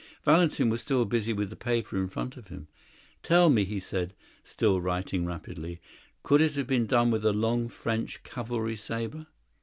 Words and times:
Valentin 0.25 0.71
was 0.71 0.81
still 0.81 1.05
busy 1.05 1.31
with 1.31 1.51
the 1.51 1.55
paper 1.55 1.95
in 1.95 2.07
front 2.09 2.35
of 2.35 2.47
him. 2.47 2.67
"Tell 3.21 3.51
me," 3.51 3.65
he 3.65 3.79
said, 3.79 4.15
still 4.43 4.81
writing 4.81 5.27
rapidly, 5.27 5.79
"could 6.23 6.41
it 6.41 6.55
have 6.55 6.65
been 6.65 6.87
done 6.87 7.11
with 7.11 7.23
a 7.23 7.31
long 7.33 7.69
French 7.69 8.23
cavalry 8.23 8.75
sabre?" 8.75 9.27